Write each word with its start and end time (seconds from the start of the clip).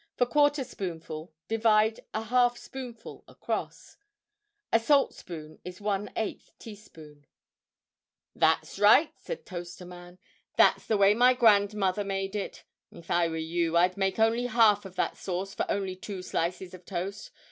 For 0.15 0.25
quarter 0.25 0.63
spoonful, 0.63 1.31
divide 1.47 1.99
a 2.11 2.23
half 2.23 2.57
spoonful 2.57 3.23
across. 3.27 3.97
A 4.73 4.79
saltspoon 4.79 5.59
is 5.63 5.77
1/8 5.79 6.53
teaspoon. 6.57 7.27
"That's 8.35 8.79
right!" 8.79 9.11
said 9.19 9.45
Toaster 9.45 9.85
Man. 9.85 10.17
"That's 10.57 10.87
the 10.87 10.97
way 10.97 11.13
my 11.13 11.35
grandmother 11.35 12.03
made 12.03 12.35
it. 12.35 12.63
If 12.91 13.11
I 13.11 13.27
were 13.27 13.37
you, 13.37 13.77
I'd 13.77 13.95
make 13.95 14.17
only 14.17 14.47
half 14.47 14.85
of 14.85 14.95
that 14.95 15.17
sauce 15.17 15.53
for 15.53 15.67
only 15.69 15.95
two 15.95 16.23
slices 16.23 16.73
of 16.73 16.83
toast. 16.83 17.29